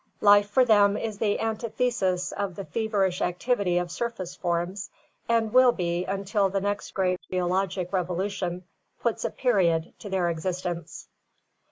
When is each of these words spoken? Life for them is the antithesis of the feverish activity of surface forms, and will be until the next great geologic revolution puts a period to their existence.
Life 0.21 0.49
for 0.49 0.65
them 0.65 0.97
is 0.97 1.19
the 1.19 1.39
antithesis 1.39 2.31
of 2.31 2.55
the 2.55 2.65
feverish 2.65 3.21
activity 3.21 3.77
of 3.77 3.91
surface 3.91 4.35
forms, 4.35 4.89
and 5.29 5.53
will 5.53 5.71
be 5.71 6.05
until 6.05 6.49
the 6.49 6.59
next 6.59 6.95
great 6.95 7.19
geologic 7.29 7.93
revolution 7.93 8.63
puts 9.01 9.23
a 9.25 9.29
period 9.29 9.93
to 9.99 10.09
their 10.09 10.31
existence. 10.31 11.07